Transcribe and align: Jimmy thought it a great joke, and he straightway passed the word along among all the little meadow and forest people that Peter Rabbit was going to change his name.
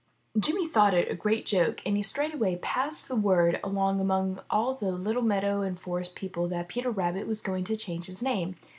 Jimmy 0.35 0.67
thought 0.67 0.95
it 0.95 1.11
a 1.11 1.15
great 1.15 1.45
joke, 1.45 1.81
and 1.85 1.95
he 1.95 2.01
straightway 2.01 2.55
passed 2.55 3.07
the 3.07 3.15
word 3.15 3.59
along 3.63 3.99
among 4.01 4.39
all 4.49 4.73
the 4.73 4.91
little 4.91 5.21
meadow 5.21 5.61
and 5.61 5.79
forest 5.79 6.15
people 6.15 6.47
that 6.47 6.67
Peter 6.69 6.89
Rabbit 6.89 7.27
was 7.27 7.39
going 7.39 7.65
to 7.65 7.77
change 7.77 8.07
his 8.07 8.23
name. 8.23 8.55